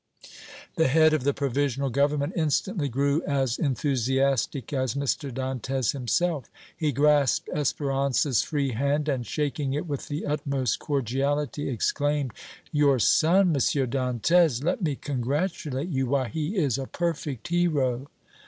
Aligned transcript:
The 0.77 0.87
head 0.87 1.13
of 1.13 1.23
the 1.25 1.31
Provisional 1.31 1.91
Government 1.91 2.33
instantly 2.35 2.89
grew 2.89 3.21
as 3.27 3.59
enthusiastic 3.59 4.73
as 4.73 4.95
M. 4.97 5.03
Dantès 5.03 5.91
himself; 5.93 6.49
he 6.75 6.91
grasped 6.91 7.47
Espérance's 7.49 8.41
free 8.41 8.71
hand 8.71 9.07
and, 9.07 9.27
shaking 9.27 9.75
it 9.75 9.85
with 9.85 10.07
the 10.07 10.25
utmost 10.25 10.79
cordiality, 10.79 11.69
exclaimed: 11.69 12.33
"Your 12.71 12.97
son, 12.97 13.49
M. 13.49 13.53
Dantès! 13.53 14.63
Let 14.63 14.81
me 14.81 14.95
congratulate 14.95 15.89
you! 15.89 16.07
Why 16.07 16.29
he 16.29 16.57
is 16.57 16.79
a 16.79 16.87
perfect 16.87 17.49
hero!" 17.49 18.07